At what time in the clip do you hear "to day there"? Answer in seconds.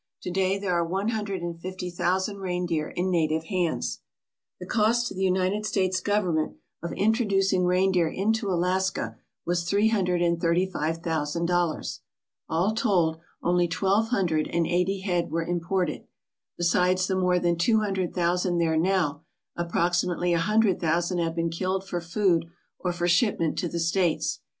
0.23-0.73